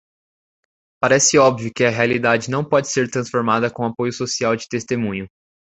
Parece 0.99 1.37
óbvio 1.37 1.71
que 1.71 1.85
a 1.85 1.91
realidade 1.91 2.49
não 2.49 2.65
pode 2.67 2.87
ser 2.91 3.07
transformada 3.07 3.69
com 3.69 3.85
apoio 3.85 4.11
social 4.11 4.55
de 4.55 4.67
testemunho. 4.67 5.27